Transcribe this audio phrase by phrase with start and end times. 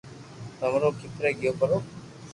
[0.59, 1.77] ڀمرو کپرو گيو پرو